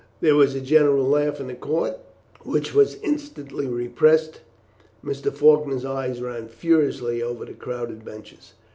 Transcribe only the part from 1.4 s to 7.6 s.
the court, which was instantly repressed. Mr. Faulkner's eyes ran furiously over the